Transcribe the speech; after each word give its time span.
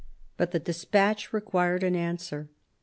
But 0.35 0.49
the 0.49 0.57
despatch 0.57 1.31
required 1.31 1.83
an 1.83 1.95
answer. 1.95 2.49